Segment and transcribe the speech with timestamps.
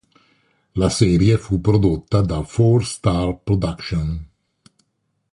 [0.81, 4.19] La serie fu prodotta da Four Star Productions.